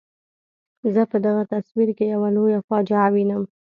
[0.93, 3.43] زه په دغه تصویر کې یوه لویه فاجعه وینم.